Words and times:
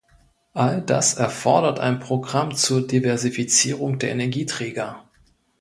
All 0.53 0.81
das 0.83 1.13
erfordert 1.13 1.79
ein 1.79 1.99
Programm 1.99 2.55
zur 2.55 2.81
Diversifizierung 2.87 3.99
der 3.99 4.09
Energieträger. 4.09 5.07